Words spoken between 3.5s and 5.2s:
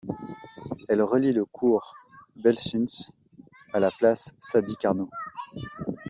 à la place Sadi-Carnot.